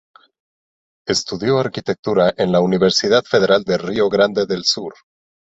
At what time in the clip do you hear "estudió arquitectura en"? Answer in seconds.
1.07-2.51